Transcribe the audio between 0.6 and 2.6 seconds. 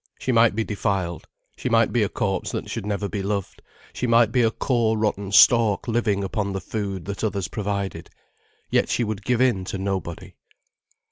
defiled, she might be a corpse